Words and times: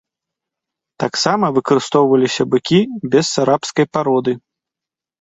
Таксама 1.03 1.45
выкарыстоўваліся 1.59 2.43
быкі 2.57 2.81
бесарабскай 3.15 3.85
пароды. 3.95 4.31